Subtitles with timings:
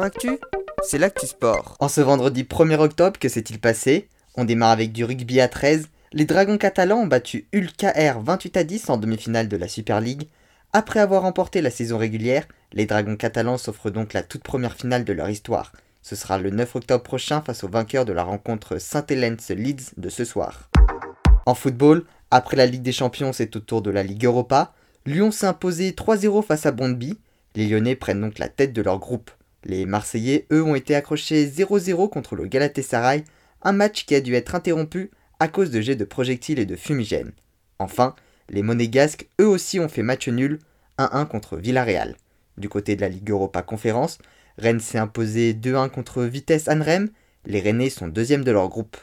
[0.00, 0.38] Actu,
[0.82, 1.76] c'est l'actu sport.
[1.78, 4.08] En ce vendredi 1er octobre, que s'est-il passé?
[4.36, 5.88] On démarre avec du rugby à 13.
[6.12, 10.28] Les Dragons catalans ont battu ULKR 28 à 10 en demi-finale de la Super League.
[10.72, 15.04] Après avoir remporté la saison régulière, les Dragons catalans s'offrent donc la toute première finale
[15.04, 15.72] de leur histoire.
[16.00, 20.24] Ce sera le 9 octobre prochain face au vainqueur de la rencontre Saint-Helens-Leeds de ce
[20.24, 20.70] soir.
[21.44, 24.72] En football, après la Ligue des Champions, c'est au tour de la Ligue Europa.
[25.04, 27.18] Lyon s'est imposé 3-0 face à Bondby.
[27.56, 29.30] Les Lyonnais prennent donc la tête de leur groupe.
[29.64, 33.24] Les Marseillais, eux, ont été accrochés 0-0 contre le Galatasaray,
[33.62, 36.76] un match qui a dû être interrompu à cause de jets de projectiles et de
[36.76, 37.32] fumigènes.
[37.78, 38.14] Enfin,
[38.48, 40.58] les Monégasques, eux aussi, ont fait match nul,
[40.98, 42.16] 1-1 contre Villarreal.
[42.58, 44.18] Du côté de la Ligue Europa Conférence,
[44.58, 47.08] Rennes s'est imposé 2-1 contre Vitesse Anrem,
[47.46, 48.96] les Rennais sont deuxième de leur groupe.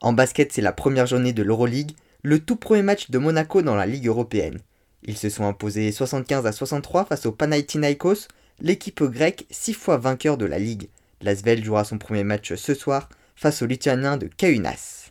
[0.00, 1.92] En basket, c'est la première journée de l'Euroleague,
[2.22, 4.58] le tout premier match de Monaco dans la Ligue européenne.
[5.04, 8.28] Ils se sont imposés 75 à 63 face au Panathinaikos,
[8.62, 10.88] l'équipe grecque six fois vainqueur de la Ligue.
[11.20, 15.10] L'Asvel jouera son premier match ce soir face aux Lituaniens de Kaunas.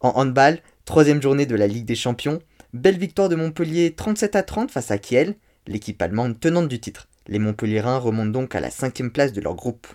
[0.00, 2.40] En handball, troisième journée de la Ligue des Champions,
[2.74, 7.08] belle victoire de Montpellier 37 à 30 face à Kiel, l'équipe allemande tenante du titre.
[7.26, 9.86] Les Montpelliérains remontent donc à la cinquième place de leur groupe.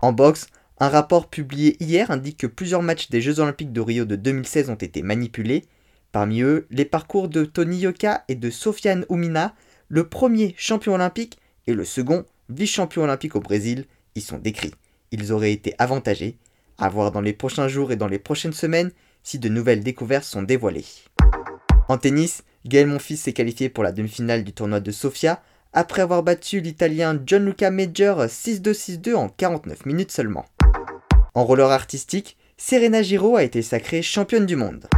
[0.00, 0.46] En boxe,
[0.78, 4.70] un rapport publié hier indique que plusieurs matchs des Jeux Olympiques de Rio de 2016
[4.70, 5.66] ont été manipulés.
[6.12, 9.54] Parmi eux, les parcours de Tony Yoka et de Sofiane Oumina,
[9.88, 11.39] le premier champion olympique
[11.74, 14.74] le second vice-champion olympique au Brésil, y sont décrits.
[15.12, 16.36] Ils auraient été avantagés.
[16.78, 18.90] À voir dans les prochains jours et dans les prochaines semaines
[19.22, 20.86] si de nouvelles découvertes sont dévoilées.
[21.88, 26.22] En tennis, Gaël Monfils s'est qualifié pour la demi-finale du tournoi de Sofia après avoir
[26.22, 30.46] battu l'italien Gianluca Major 6-2-6-2 en 49 minutes seulement.
[31.34, 34.88] En roller artistique, Serena Giro a été sacrée championne du monde.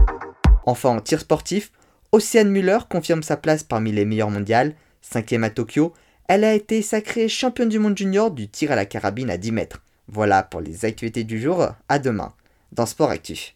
[0.64, 1.72] Enfin en tir sportif,
[2.10, 5.92] Océane Muller confirme sa place parmi les meilleures mondiales, cinquième à Tokyo,
[6.28, 9.52] elle a été sacrée championne du monde junior du tir à la carabine à 10
[9.52, 9.82] mètres.
[10.08, 12.32] Voilà pour les activités du jour, à demain
[12.72, 13.50] dans Sport Actif.